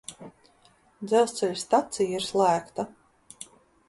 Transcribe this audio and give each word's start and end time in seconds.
Dzelzceļa 1.11 1.59
stacija 1.63 2.17
ir 2.21 2.25
slēgta. 2.29 2.87